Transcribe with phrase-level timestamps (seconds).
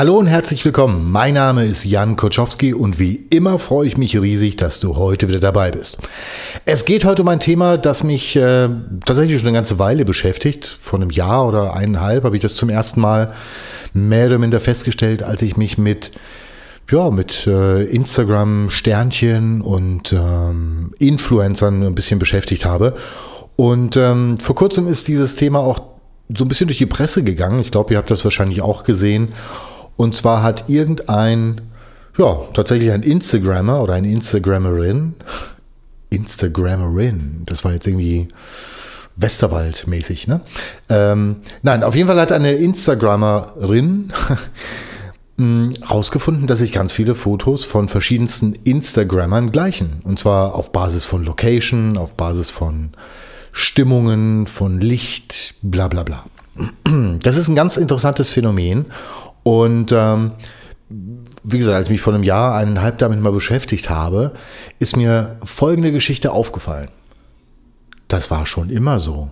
[0.00, 1.12] Hallo und herzlich willkommen.
[1.12, 5.28] Mein Name ist Jan Koczowski und wie immer freue ich mich riesig, dass du heute
[5.28, 5.98] wieder dabei bist.
[6.64, 8.70] Es geht heute um ein Thema, das mich äh,
[9.04, 10.64] tatsächlich schon eine ganze Weile beschäftigt.
[10.80, 13.34] Vor einem Jahr oder eineinhalb habe ich das zum ersten Mal
[13.92, 16.12] mehr oder minder festgestellt, als ich mich mit
[16.90, 22.96] ja, mit äh, Instagram Sternchen und ähm, Influencern ein bisschen beschäftigt habe.
[23.56, 25.78] Und ähm, vor kurzem ist dieses Thema auch
[26.34, 27.60] so ein bisschen durch die Presse gegangen.
[27.60, 29.32] Ich glaube, ihr habt das wahrscheinlich auch gesehen.
[30.00, 31.60] Und zwar hat irgendein,
[32.16, 35.14] ja, tatsächlich ein Instagrammer oder eine Instagrammerin,
[36.08, 38.28] Instagrammerin, das war jetzt irgendwie
[39.16, 40.40] Westerwald-mäßig, ne?
[40.88, 44.10] Ähm, nein, auf jeden Fall hat eine Instagrammerin
[45.82, 49.98] herausgefunden, dass sich ganz viele Fotos von verschiedensten Instagrammern gleichen.
[50.04, 52.94] Und zwar auf Basis von Location, auf Basis von
[53.52, 56.24] Stimmungen, von Licht, bla bla bla.
[57.22, 58.86] Das ist ein ganz interessantes Phänomen.
[59.42, 60.32] Und ähm,
[60.88, 64.32] wie gesagt, als ich mich vor einem Jahr, eineinhalb damit mal beschäftigt habe,
[64.78, 66.90] ist mir folgende Geschichte aufgefallen.
[68.08, 69.30] Das war schon immer so.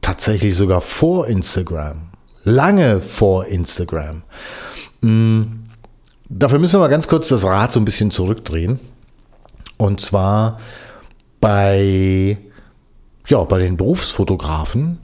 [0.00, 2.08] Tatsächlich sogar vor Instagram.
[2.42, 4.22] Lange vor Instagram.
[5.02, 5.64] Hm,
[6.28, 8.80] dafür müssen wir mal ganz kurz das Rad so ein bisschen zurückdrehen.
[9.76, 10.58] Und zwar
[11.40, 12.38] bei,
[13.26, 15.00] ja, bei den Berufsfotografen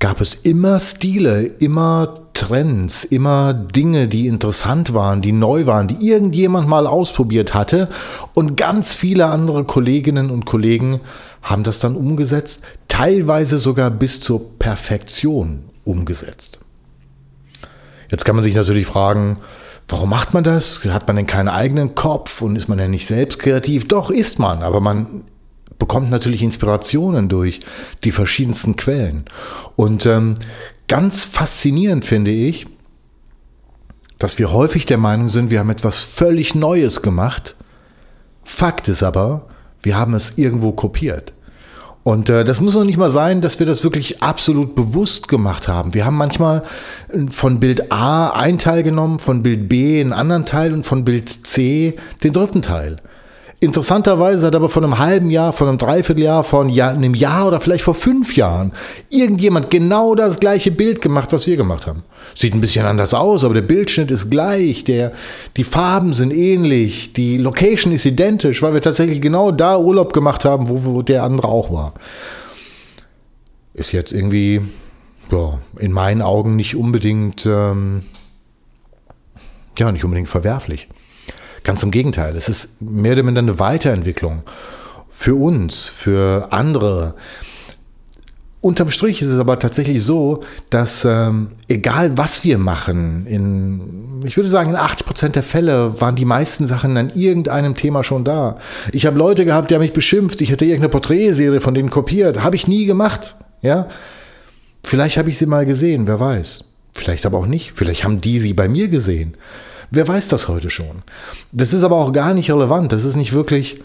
[0.00, 6.08] gab es immer Stile, immer Trends, immer Dinge, die interessant waren, die neu waren, die
[6.08, 7.88] irgendjemand mal ausprobiert hatte.
[8.34, 11.00] Und ganz viele andere Kolleginnen und Kollegen
[11.42, 16.60] haben das dann umgesetzt, teilweise sogar bis zur Perfektion umgesetzt.
[18.10, 19.38] Jetzt kann man sich natürlich fragen,
[19.86, 20.82] warum macht man das?
[20.84, 23.86] Hat man denn keinen eigenen Kopf und ist man denn nicht selbst kreativ?
[23.86, 25.24] Doch ist man, aber man
[25.80, 27.58] bekommt natürlich Inspirationen durch
[28.04, 29.24] die verschiedensten Quellen.
[29.74, 30.34] Und ähm,
[30.86, 32.68] ganz faszinierend finde ich,
[34.20, 37.56] dass wir häufig der Meinung sind, wir haben etwas völlig Neues gemacht.
[38.44, 39.46] Fakt ist aber,
[39.82, 41.32] wir haben es irgendwo kopiert.
[42.02, 45.68] Und äh, das muss noch nicht mal sein, dass wir das wirklich absolut bewusst gemacht
[45.68, 45.92] haben.
[45.92, 46.62] Wir haben manchmal
[47.08, 51.04] äh, von Bild A ein Teil genommen, von Bild B einen anderen Teil und von
[51.04, 53.00] Bild C den dritten Teil.
[53.62, 57.84] Interessanterweise hat aber vor einem halben Jahr, vor einem Dreivierteljahr, vor einem Jahr oder vielleicht
[57.84, 58.72] vor fünf Jahren
[59.10, 62.02] irgendjemand genau das gleiche Bild gemacht, was wir gemacht haben.
[62.34, 65.12] Sieht ein bisschen anders aus, aber der Bildschnitt ist gleich, der,
[65.58, 70.46] die Farben sind ähnlich, die Location ist identisch, weil wir tatsächlich genau da Urlaub gemacht
[70.46, 71.92] haben, wo, wo der andere auch war.
[73.74, 74.62] Ist jetzt irgendwie,
[75.30, 78.04] ja, in meinen Augen nicht unbedingt, ähm,
[79.78, 80.88] ja, nicht unbedingt verwerflich.
[81.62, 84.42] Ganz im Gegenteil, es ist mehr oder minder eine Weiterentwicklung
[85.10, 87.14] für uns, für andere.
[88.62, 94.36] Unterm Strich ist es aber tatsächlich so, dass ähm, egal was wir machen, in, ich
[94.36, 98.24] würde sagen, in 80 Prozent der Fälle waren die meisten Sachen an irgendeinem Thema schon
[98.24, 98.58] da.
[98.92, 102.42] Ich habe Leute gehabt, die haben mich beschimpft, ich hätte irgendeine Porträtserie von denen kopiert.
[102.42, 103.34] Habe ich nie gemacht.
[103.62, 103.88] Ja?
[104.82, 106.64] Vielleicht habe ich sie mal gesehen, wer weiß.
[106.92, 107.72] Vielleicht aber auch nicht.
[107.74, 109.34] Vielleicht haben die sie bei mir gesehen.
[109.90, 111.02] Wer weiß das heute schon?
[111.52, 112.92] Das ist aber auch gar nicht relevant.
[112.92, 113.80] Das ist nicht wirklich,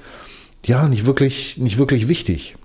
[0.63, 2.55] ja, nicht wirklich, nicht wirklich wichtig.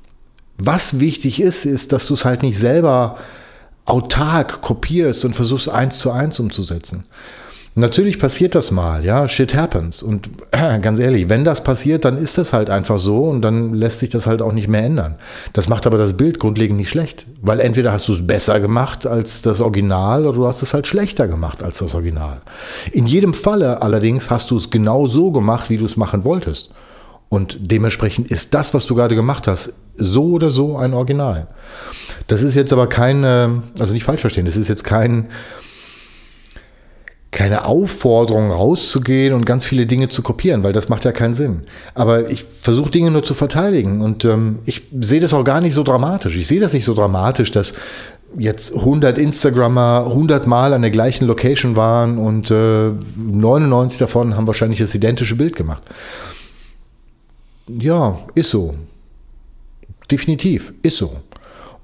[0.58, 3.16] Was wichtig ist, ist, dass du es halt nicht selber
[3.86, 7.04] autark kopierst und versuchst eins zu eins umzusetzen.
[7.76, 10.02] Natürlich passiert das mal, ja, shit happens.
[10.02, 13.74] Und äh, ganz ehrlich, wenn das passiert, dann ist das halt einfach so und dann
[13.74, 15.14] lässt sich das halt auch nicht mehr ändern.
[15.52, 19.06] Das macht aber das Bild grundlegend nicht schlecht, weil entweder hast du es besser gemacht
[19.06, 22.40] als das Original oder du hast es halt schlechter gemacht als das Original.
[22.90, 26.74] In jedem Falle allerdings hast du es genau so gemacht, wie du es machen wolltest.
[27.28, 31.46] Und dementsprechend ist das, was du gerade gemacht hast, so oder so ein Original.
[32.26, 35.28] Das ist jetzt aber kein, also nicht falsch verstehen, das ist jetzt kein
[37.40, 41.62] keine Aufforderung rauszugehen und ganz viele Dinge zu kopieren, weil das macht ja keinen Sinn.
[41.94, 45.72] Aber ich versuche Dinge nur zu verteidigen und ähm, ich sehe das auch gar nicht
[45.72, 46.36] so dramatisch.
[46.36, 47.72] Ich sehe das nicht so dramatisch, dass
[48.36, 54.46] jetzt 100 Instagrammer 100 Mal an der gleichen Location waren und äh, 99 davon haben
[54.46, 55.82] wahrscheinlich das identische Bild gemacht.
[57.68, 58.74] Ja, ist so.
[60.10, 61.22] Definitiv, ist so.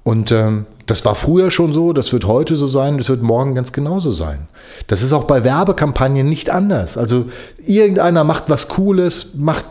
[0.07, 3.55] Und ähm, das war früher schon so, das wird heute so sein, das wird morgen
[3.55, 4.47] ganz genauso sein.
[4.87, 6.97] Das ist auch bei Werbekampagnen nicht anders.
[6.97, 7.25] Also
[7.57, 9.65] irgendeiner macht was Cooles, macht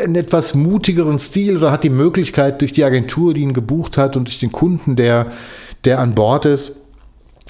[0.00, 4.16] einen etwas mutigeren Stil oder hat die Möglichkeit durch die Agentur, die ihn gebucht hat
[4.16, 5.26] und durch den Kunden, der,
[5.84, 6.76] der an Bord ist,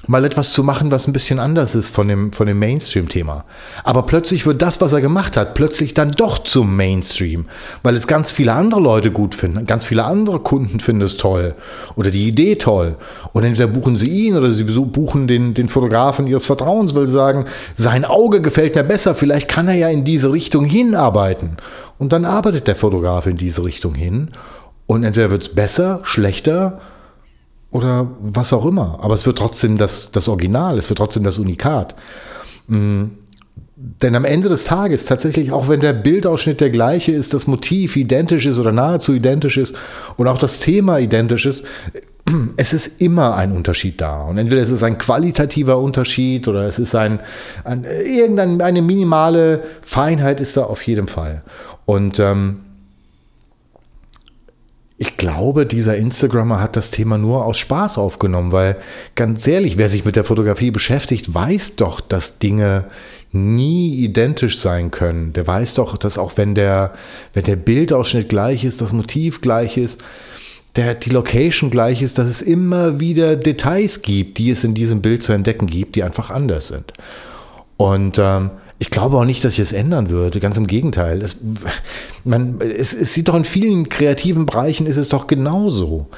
[0.07, 3.45] mal etwas zu machen, was ein bisschen anders ist von dem, von dem Mainstream-Thema.
[3.85, 7.47] Aber plötzlich wird das, was er gemacht hat, plötzlich dann doch zum Mainstream,
[7.83, 11.55] weil es ganz viele andere Leute gut finden, ganz viele andere Kunden finden es toll
[11.95, 12.97] oder die Idee toll.
[13.33, 17.13] Und entweder buchen sie ihn oder sie buchen den, den Fotografen ihres Vertrauens, weil sie
[17.13, 17.45] sagen,
[17.75, 21.57] sein Auge gefällt mir besser, vielleicht kann er ja in diese Richtung hinarbeiten.
[21.99, 24.31] Und dann arbeitet der Fotograf in diese Richtung hin
[24.87, 26.81] und entweder wird es besser, schlechter,
[27.73, 28.99] oder was auch immer.
[29.03, 31.97] Aber es wird trotzdem das, das Original, es wird trotzdem das Unikat.
[32.69, 33.13] Mhm.
[33.75, 37.97] Denn am Ende des Tages, tatsächlich, auch wenn der Bildausschnitt der gleiche ist, das Motiv
[37.97, 39.75] identisch ist oder nahezu identisch ist
[40.17, 41.65] und auch das Thema identisch ist,
[42.57, 44.23] es ist immer ein Unterschied da.
[44.23, 47.19] Und entweder es ist ein qualitativer Unterschied oder es ist ein,
[47.65, 51.43] ein irgendeine minimale Feinheit ist da auf jeden Fall.
[51.85, 52.61] Und ähm,
[55.03, 58.77] ich glaube, dieser Instagrammer hat das Thema nur aus Spaß aufgenommen, weil
[59.17, 62.85] ganz ehrlich, wer sich mit der Fotografie beschäftigt, weiß doch, dass Dinge
[63.33, 65.33] nie identisch sein können.
[65.33, 66.93] Der weiß doch, dass auch wenn der,
[67.33, 70.05] wenn der Bildausschnitt gleich ist, das Motiv gleich ist,
[70.77, 75.03] der, die Location gleich ist, dass es immer wieder Details gibt, die es in diesem
[75.03, 76.93] Bild zu entdecken gibt, die einfach anders sind.
[77.77, 78.53] Und ähm,
[78.83, 80.41] ich glaube auch nicht, dass ich es ändern würde.
[80.41, 81.23] Ganz im Gegenteil.
[81.23, 81.37] Es,
[82.25, 86.09] man, es, es sieht doch in vielen kreativen Bereichen ist es doch genauso.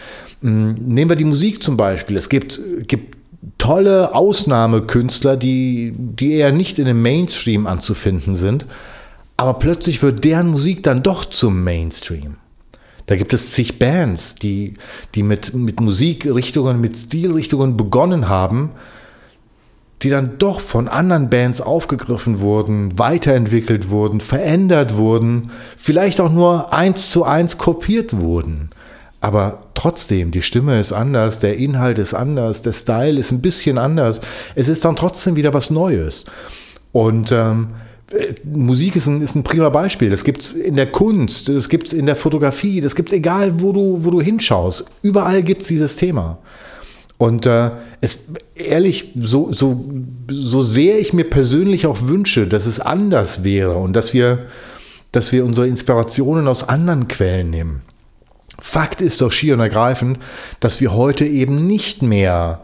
[0.41, 2.17] Hm, nehmen wir die Musik zum Beispiel.
[2.17, 2.59] Es gibt,
[2.89, 3.19] gibt
[3.59, 8.65] tolle Ausnahmekünstler, die, die eher nicht in dem Mainstream anzufinden sind.
[9.37, 12.37] Aber plötzlich wird deren Musik dann doch zum Mainstream.
[13.05, 14.73] Da gibt es zig Bands, die,
[15.15, 18.71] die mit, mit Musikrichtungen, mit Stilrichtungen begonnen haben,
[20.05, 26.73] die dann doch von anderen Bands aufgegriffen wurden, weiterentwickelt wurden, verändert wurden, vielleicht auch nur
[26.73, 28.71] eins zu eins kopiert wurden.
[29.21, 33.79] Aber trotzdem, die Stimme ist anders, der Inhalt ist anders, der Style ist ein bisschen
[33.79, 34.21] anders.
[34.55, 36.27] Es ist dann trotzdem wieder was Neues.
[36.93, 37.69] Und ähm,
[38.45, 40.11] Musik ist ein, ist ein prima Beispiel.
[40.11, 43.17] Das gibt es in der Kunst, das gibt es in der Fotografie, das gibt es
[43.17, 44.85] egal, wo du, wo du hinschaust.
[45.01, 46.39] Überall gibt es dieses Thema.
[47.17, 47.71] Und äh,
[48.01, 49.85] es ehrlich, so, so,
[50.29, 54.47] so sehr ich mir persönlich auch wünsche, dass es anders wäre und dass wir,
[55.13, 57.83] dass wir unsere Inspirationen aus anderen Quellen nehmen.
[58.59, 60.19] Fakt ist doch schier und ergreifend,
[60.61, 62.61] dass wir heute eben nicht mehr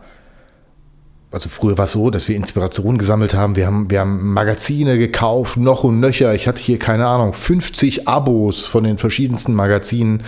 [1.32, 3.54] also früher war es so, dass wir Inspiration gesammelt haben.
[3.54, 6.34] Wir haben, wir haben Magazine gekauft, noch und nöcher.
[6.34, 10.24] Ich hatte hier, keine Ahnung, 50 Abos von den verschiedensten Magazinen,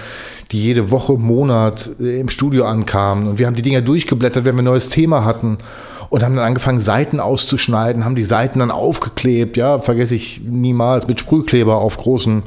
[0.52, 3.26] die jede Woche, Monat äh, im Studio ankamen.
[3.26, 5.58] Und wir haben die Dinger durchgeblättert, wenn wir ein neues Thema hatten.
[6.08, 11.08] Und haben dann angefangen, Seiten auszuschneiden, haben die Seiten dann aufgeklebt, ja, vergesse ich niemals,
[11.08, 12.42] mit Sprühkleber auf großen,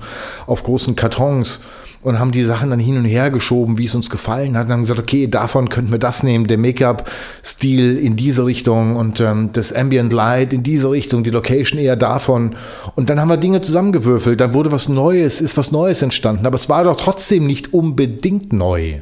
[0.46, 1.62] auf großen Kartons
[2.06, 4.68] und haben die Sachen dann hin und her geschoben, wie es uns gefallen hat.
[4.68, 9.20] Und haben gesagt, okay, davon könnten wir das nehmen, der Make-up-Stil in diese Richtung und
[9.22, 12.56] ähm, das Ambient Light in diese Richtung, die Location eher davon.
[12.94, 16.46] Und dann haben wir Dinge zusammengewürfelt, dann wurde was Neues, ist was Neues entstanden.
[16.46, 19.00] Aber es war doch trotzdem nicht unbedingt neu.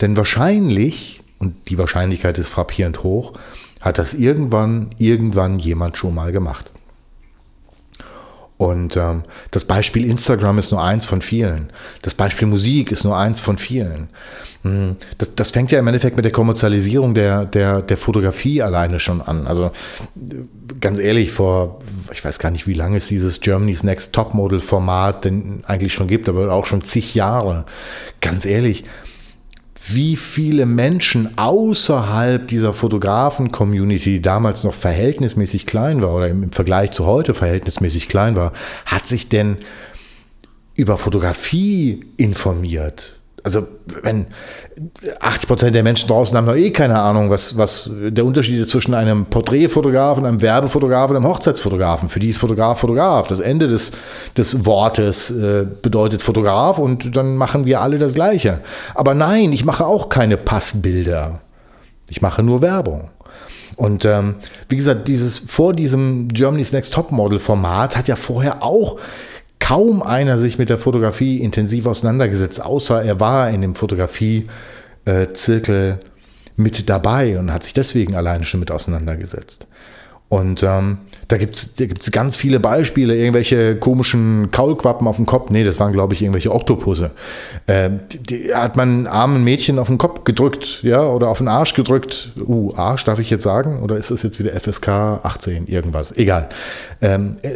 [0.00, 3.32] Denn wahrscheinlich, und die Wahrscheinlichkeit ist frappierend hoch,
[3.80, 6.70] hat das irgendwann, irgendwann jemand schon mal gemacht.
[8.58, 11.70] Und ähm, das Beispiel Instagram ist nur eins von vielen.
[12.00, 14.08] Das Beispiel Musik ist nur eins von vielen.
[14.62, 18.98] Hm, das, das fängt ja im Endeffekt mit der Kommerzialisierung der, der, der Fotografie alleine
[18.98, 19.46] schon an.
[19.46, 19.72] Also
[20.80, 21.80] ganz ehrlich, vor,
[22.12, 26.06] ich weiß gar nicht, wie lange es dieses Germany's Next Topmodel Format denn eigentlich schon
[26.06, 27.66] gibt, aber auch schon zig Jahre.
[28.22, 28.84] Ganz ehrlich,
[29.88, 36.92] wie viele Menschen außerhalb dieser Fotografen-Community, die damals noch verhältnismäßig klein war oder im Vergleich
[36.92, 38.52] zu heute verhältnismäßig klein war,
[38.84, 39.58] hat sich denn
[40.74, 43.20] über Fotografie informiert?
[43.46, 43.64] Also
[44.02, 44.26] wenn
[45.20, 48.70] 80 Prozent der Menschen draußen haben noch eh keine Ahnung, was, was der Unterschied ist
[48.70, 52.08] zwischen einem Porträtfotografen, einem Werbefotografen und einem Hochzeitsfotografen.
[52.08, 53.28] Für die ist Fotograf Fotograf.
[53.28, 53.92] Das Ende des,
[54.36, 58.62] des Wortes äh, bedeutet Fotograf und dann machen wir alle das Gleiche.
[58.96, 61.38] Aber nein, ich mache auch keine Passbilder.
[62.10, 63.10] Ich mache nur Werbung.
[63.76, 64.34] Und ähm,
[64.68, 68.98] wie gesagt, dieses vor diesem Germany's Next Top Model Format hat ja vorher auch
[69.58, 75.98] kaum einer sich mit der Fotografie intensiv auseinandergesetzt, außer er war in dem Fotografie-Zirkel
[76.56, 79.66] mit dabei und hat sich deswegen alleine schon mit auseinandergesetzt.
[80.28, 80.98] Und ähm,
[81.28, 85.50] da gibt es da gibt's ganz viele Beispiele, irgendwelche komischen Kaulquappen auf dem Kopf.
[85.50, 87.12] Nee, das waren, glaube ich, irgendwelche Oktopusse.
[87.66, 91.48] Äh, die, die, hat man armen Mädchen auf den Kopf gedrückt, ja, oder auf den
[91.48, 92.30] Arsch gedrückt.
[92.36, 93.82] Uh, Arsch darf ich jetzt sagen?
[93.82, 96.16] Oder ist das jetzt wieder FSK 18, irgendwas?
[96.16, 96.48] Egal.
[97.00, 97.50] Ähm, äh,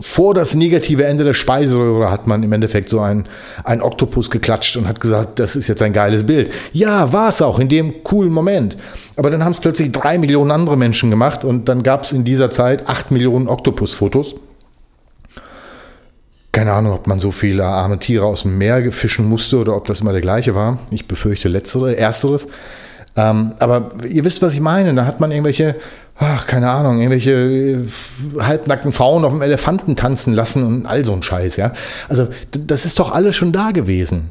[0.00, 3.26] vor das negative Ende der Speiseröhre hat man im Endeffekt so ein,
[3.64, 6.52] ein Oktopus geklatscht und hat gesagt, das ist jetzt ein geiles Bild.
[6.72, 8.76] Ja, war es auch in dem coolen Moment.
[9.16, 12.24] Aber dann haben es plötzlich drei Millionen andere Menschen gemacht und dann gab es in
[12.24, 14.36] dieser Zeit acht Millionen Oktopus-Fotos.
[16.50, 19.86] Keine Ahnung, ob man so viele arme Tiere aus dem Meer fischen musste oder ob
[19.86, 20.78] das immer der gleiche war.
[20.90, 22.48] Ich befürchte letztere, ersteres.
[23.16, 24.94] Ähm, aber ihr wisst, was ich meine.
[24.94, 25.74] Da hat man irgendwelche,
[26.18, 27.78] ach, keine Ahnung, irgendwelche äh,
[28.40, 31.72] halbnackten Frauen auf dem Elefanten tanzen lassen und all so ein Scheiß, ja.
[32.08, 34.30] Also, das ist doch alles schon da gewesen.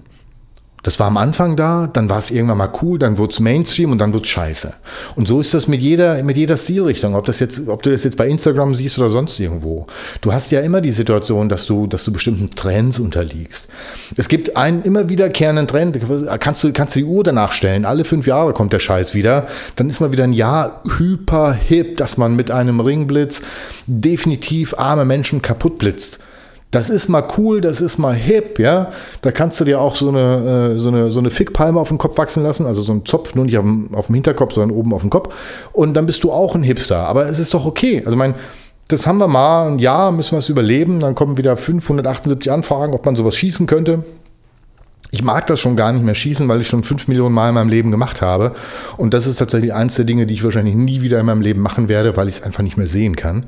[0.88, 3.92] Das war am Anfang da, dann war es irgendwann mal cool, dann wurde es Mainstream
[3.92, 4.72] und dann wird es scheiße.
[5.18, 8.06] Und so ist das mit jeder, mit jeder Stilrichtung, ob, das jetzt, ob du das
[8.06, 9.86] jetzt bei Instagram siehst oder sonst irgendwo.
[10.22, 13.68] Du hast ja immer die Situation, dass du, dass du bestimmten Trends unterliegst.
[14.16, 16.00] Es gibt einen immer wiederkehrenden Trend,
[16.40, 19.48] kannst du, kannst du die Uhr danach stellen, alle fünf Jahre kommt der Scheiß wieder,
[19.76, 23.42] dann ist mal wieder ein Jahr hyper hip, dass man mit einem Ringblitz
[23.88, 26.20] definitiv arme Menschen kaputt blitzt.
[26.72, 28.92] Das ist mal cool, das ist mal hip, ja.
[29.22, 31.98] Da kannst du dir auch so eine, äh, so eine, so eine Fickpalme auf den
[31.98, 34.78] Kopf wachsen lassen, also so ein Zopf, nur nicht auf dem, auf dem Hinterkopf, sondern
[34.78, 35.34] oben auf dem Kopf.
[35.72, 37.08] Und dann bist du auch ein Hipster.
[37.08, 38.04] Aber es ist doch okay.
[38.06, 38.36] Also mein,
[38.90, 41.00] das haben wir mal, ein Jahr müssen wir es überleben.
[41.00, 44.04] Dann kommen wieder 578 Anfragen, ob man sowas schießen könnte
[45.12, 47.56] ich mag das schon gar nicht mehr schießen, weil ich schon fünf Millionen Mal in
[47.56, 48.56] meinem Leben gemacht habe.
[48.98, 51.62] Und das ist tatsächlich eins der Dinge, die ich wahrscheinlich nie wieder in meinem Leben
[51.62, 53.46] machen werde, weil ich es einfach nicht mehr sehen kann.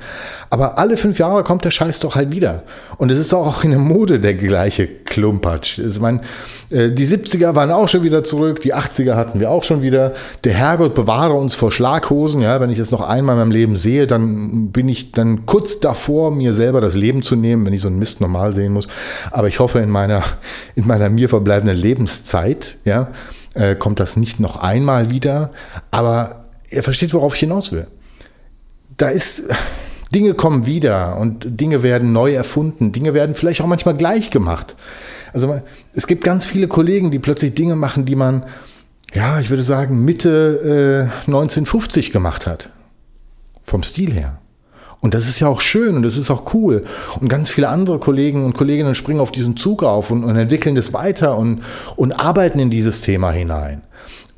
[0.50, 2.64] Aber alle fünf Jahre kommt der Scheiß doch halt wieder.
[2.98, 5.80] Und es ist auch in der Mode der gleiche Klumpatsch.
[5.80, 6.22] Ich meine,
[6.70, 10.14] äh, die 70er waren auch schon wieder zurück, die 80er hatten wir auch schon wieder.
[10.44, 12.42] Der Herrgott bewahre uns vor Schlaghosen.
[12.42, 15.80] Ja, wenn ich es noch einmal in meinem Leben sehe, dann bin ich dann kurz
[15.80, 18.88] davor, mir selber das Leben zu nehmen, wenn ich so einen Mist normal sehen muss.
[19.32, 20.24] Aber ich hoffe, in meiner,
[20.76, 23.10] in meiner mir verbleibenden Lebenszeit, ja,
[23.56, 25.52] äh, kommt das nicht noch einmal wieder.
[25.92, 27.88] Aber ihr versteht, worauf ich hinaus will.
[28.98, 29.44] Da ist,
[30.14, 32.92] Dinge kommen wieder und Dinge werden neu erfunden.
[32.92, 34.76] Dinge werden vielleicht auch manchmal gleich gemacht.
[35.34, 35.62] Also
[35.94, 38.44] es gibt ganz viele Kollegen, die plötzlich Dinge machen, die man,
[39.14, 42.70] ja, ich würde sagen, Mitte äh, 1950 gemacht hat.
[43.62, 44.40] Vom Stil her.
[45.02, 46.84] Und das ist ja auch schön und das ist auch cool.
[47.22, 50.76] Und ganz viele andere Kollegen und Kolleginnen springen auf diesen Zug auf und, und entwickeln
[50.76, 51.62] das weiter und,
[51.96, 53.82] und arbeiten in dieses Thema hinein.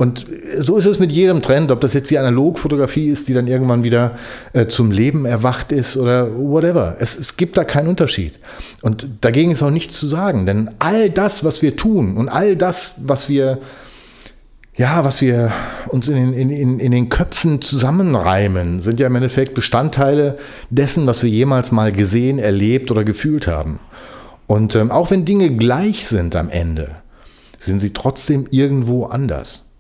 [0.02, 0.26] Und
[0.58, 3.84] so ist es mit jedem Trend, ob das jetzt die Analogfotografie ist, die dann irgendwann
[3.84, 4.18] wieder
[4.52, 6.96] äh, zum Leben erwacht ist oder whatever.
[6.98, 8.40] Es, es gibt da keinen Unterschied.
[8.82, 12.56] Und dagegen ist auch nichts zu sagen, denn all das, was wir tun und all
[12.56, 13.60] das, was wir
[14.76, 15.52] ja, was wir
[15.90, 20.40] uns in den, in, in den Köpfen zusammenreimen, sind ja im Endeffekt Bestandteile
[20.72, 23.78] dessen, was wir jemals mal gesehen, erlebt oder gefühlt haben.
[24.48, 26.90] Und ähm, auch wenn Dinge gleich sind am Ende,
[27.60, 29.71] sind sie trotzdem irgendwo anders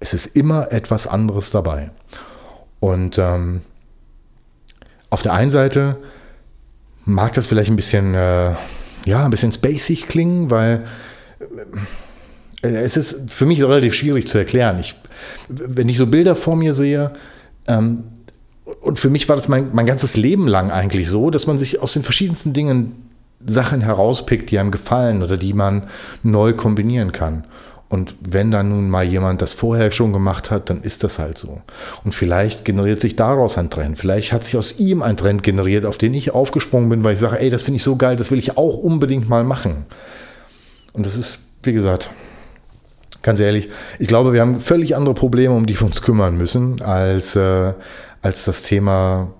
[0.00, 1.90] es ist immer etwas anderes dabei.
[2.80, 3.62] Und ähm,
[5.10, 5.96] auf der einen Seite
[7.04, 8.52] mag das vielleicht ein bisschen, äh,
[9.06, 10.84] ja, ein bisschen spacig klingen, weil
[12.62, 14.78] äh, es ist für mich relativ schwierig zu erklären.
[14.78, 14.94] Ich,
[15.48, 17.12] wenn ich so Bilder vor mir sehe,
[17.66, 18.04] ähm,
[18.82, 21.80] und für mich war das mein, mein ganzes Leben lang eigentlich so, dass man sich
[21.80, 23.08] aus den verschiedensten Dingen
[23.44, 25.88] Sachen herauspickt, die einem gefallen oder die man
[26.22, 27.44] neu kombinieren kann.
[27.88, 31.38] Und wenn dann nun mal jemand das vorher schon gemacht hat, dann ist das halt
[31.38, 31.62] so.
[32.04, 33.98] Und vielleicht generiert sich daraus ein Trend.
[33.98, 37.18] Vielleicht hat sich aus ihm ein Trend generiert, auf den ich aufgesprungen bin, weil ich
[37.18, 39.86] sage, ey, das finde ich so geil, das will ich auch unbedingt mal machen.
[40.92, 42.10] Und das ist, wie gesagt,
[43.22, 46.82] ganz ehrlich, ich glaube, wir haben völlig andere Probleme, um die wir uns kümmern müssen,
[46.82, 47.72] als, äh,
[48.20, 49.32] als das Thema,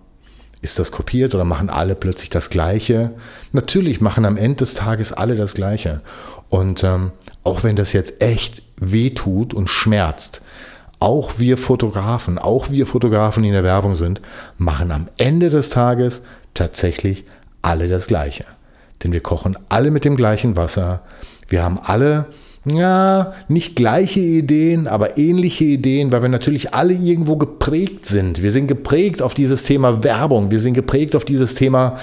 [0.61, 3.11] ist das kopiert oder machen alle plötzlich das Gleiche?
[3.53, 6.01] Natürlich machen am Ende des Tages alle das Gleiche.
[6.49, 7.13] Und ähm,
[7.45, 10.43] auch wenn das jetzt echt weh tut und schmerzt,
[11.01, 14.21] auch wir Fotografen, auch wir Fotografen, die in der Werbung sind,
[14.57, 16.23] machen am Ende des Tages
[16.55, 17.25] tatsächlich
[17.63, 18.45] alle das Gleiche.
[19.03, 21.03] Denn wir kochen alle mit dem gleichen Wasser.
[21.49, 22.27] Wir haben alle,
[22.65, 28.43] ja, nicht gleiche Ideen, aber ähnliche Ideen, weil wir natürlich alle irgendwo geprägt sind.
[28.43, 30.51] Wir sind geprägt auf dieses Thema Werbung.
[30.51, 31.99] Wir sind geprägt auf dieses Thema,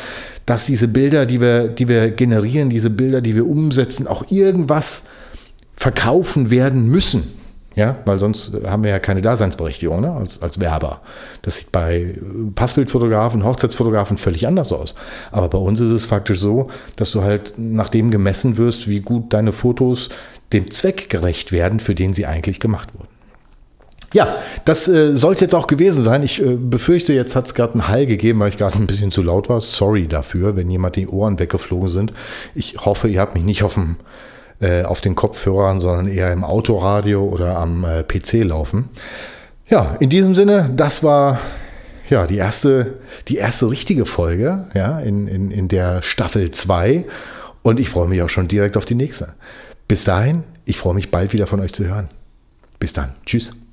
[0.46, 5.04] dass diese Bilder, die wir, die wir generieren, diese Bilder, die wir umsetzen, auch irgendwas
[5.76, 7.24] verkaufen werden müssen.
[7.76, 10.12] Ja, weil sonst haben wir ja keine Daseinsberechtigung ne?
[10.12, 11.02] als, als Werber.
[11.42, 12.16] Das sieht bei
[12.56, 14.96] Passbildfotografen, Hochzeitsfotografen völlig anders aus.
[15.32, 19.02] Aber bei uns ist es faktisch so, dass du halt nach dem gemessen wirst, wie
[19.02, 20.08] gut deine Fotos
[20.54, 23.10] dem Zweck gerecht werden, für den sie eigentlich gemacht wurden.
[24.14, 26.24] Ja, das äh, soll es jetzt auch gewesen sein.
[26.24, 29.12] Ich äh, befürchte, jetzt hat es gerade einen Hall gegeben, weil ich gerade ein bisschen
[29.12, 29.60] zu laut war.
[29.60, 32.14] Sorry dafür, wenn jemand die Ohren weggeflogen sind.
[32.54, 33.98] Ich hoffe, ihr habt mich nicht auf dem
[34.62, 38.90] äh, auf den Kopfhörern, sondern eher im Autoradio oder am äh, PC laufen.
[39.68, 41.40] Ja, in diesem Sinne, das war
[42.10, 47.06] ja, die erste, die erste richtige Folge ja, in, in, in der Staffel 2.
[47.64, 49.34] Und ich freue mich auch schon direkt auf die nächste.
[49.88, 52.10] Bis dahin, ich freue mich bald wieder von euch zu hören.
[52.80, 53.14] Bis dann.
[53.26, 53.65] Tschüss.